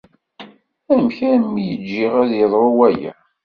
Amek 0.93 1.17
armi 1.31 1.63
i 1.73 1.75
ǧǧiɣ 1.81 2.13
ad 2.21 2.27
d-yeḍru 2.29 2.67
waya? 2.77 3.13